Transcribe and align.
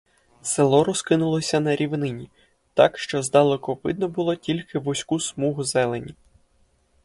Село 0.41 0.83
розкинулося 0.83 1.59
на 1.59 1.75
рівнині, 1.75 2.29
так 2.73 2.99
що 2.99 3.21
здалеку 3.23 3.79
видно 3.83 4.07
було 4.07 4.35
тільки 4.35 4.79
вузьку 4.79 5.19
смугу 5.19 5.63
зелені. 5.63 6.15